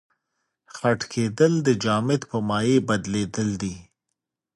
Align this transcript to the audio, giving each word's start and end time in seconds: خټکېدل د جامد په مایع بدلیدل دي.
خټکېدل 0.75 1.53
د 1.67 1.69
جامد 1.83 2.21
په 2.29 2.37
مایع 2.49 2.77
بدلیدل 2.89 3.49
دي. 3.61 3.75